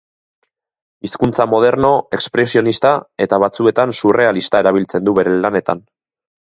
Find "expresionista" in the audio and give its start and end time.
2.19-2.95